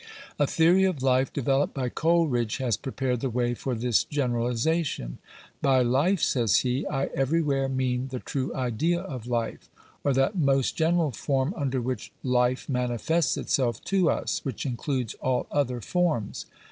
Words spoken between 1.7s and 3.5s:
by Coleridge has prepared the